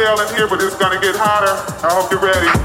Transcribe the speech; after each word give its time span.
in 0.00 0.34
here, 0.34 0.48
but 0.48 0.62
it's 0.62 0.76
gonna 0.76 0.98
get 0.98 1.14
hotter. 1.14 1.52
I 1.86 1.92
hope 1.92 2.10
you're 2.10 2.20
ready. 2.20 2.59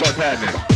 What's 0.00 0.16
happening? 0.16 0.71